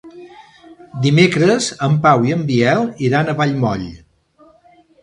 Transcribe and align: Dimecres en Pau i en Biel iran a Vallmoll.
Dimecres 1.03 1.67
en 1.89 1.99
Pau 2.07 2.27
i 2.31 2.35
en 2.39 2.43
Biel 2.49 2.85
iran 3.11 3.31
a 3.31 3.39
Vallmoll. 3.45 3.89